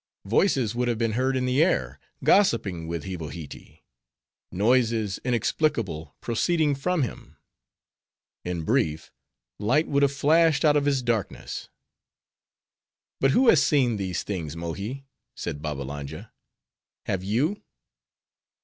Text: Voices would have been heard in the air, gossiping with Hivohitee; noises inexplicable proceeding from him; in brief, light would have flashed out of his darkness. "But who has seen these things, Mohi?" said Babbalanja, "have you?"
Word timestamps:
Voices 0.25 0.73
would 0.73 0.87
have 0.87 0.97
been 0.97 1.11
heard 1.11 1.37
in 1.37 1.45
the 1.45 1.63
air, 1.63 1.99
gossiping 2.23 2.87
with 2.87 3.03
Hivohitee; 3.03 3.83
noises 4.51 5.19
inexplicable 5.23 6.15
proceeding 6.21 6.73
from 6.73 7.03
him; 7.03 7.37
in 8.43 8.63
brief, 8.63 9.11
light 9.59 9.87
would 9.87 10.01
have 10.01 10.11
flashed 10.11 10.65
out 10.65 10.75
of 10.75 10.85
his 10.85 11.03
darkness. 11.03 11.69
"But 13.19 13.29
who 13.29 13.47
has 13.49 13.61
seen 13.63 13.97
these 13.97 14.23
things, 14.23 14.55
Mohi?" 14.55 15.05
said 15.35 15.61
Babbalanja, 15.61 16.31
"have 17.05 17.23
you?" 17.23 17.61